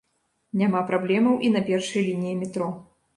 [0.61, 2.71] Няма праблемаў і на першай лініі метро.